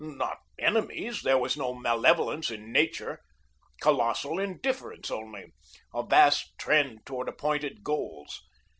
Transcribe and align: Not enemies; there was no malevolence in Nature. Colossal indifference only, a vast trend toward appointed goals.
Not 0.03 0.39
enemies; 0.57 1.21
there 1.21 1.37
was 1.37 1.55
no 1.55 1.75
malevolence 1.75 2.49
in 2.49 2.71
Nature. 2.71 3.19
Colossal 3.81 4.39
indifference 4.39 5.11
only, 5.11 5.53
a 5.93 6.01
vast 6.03 6.57
trend 6.57 7.05
toward 7.05 7.29
appointed 7.29 7.83
goals. 7.83 8.41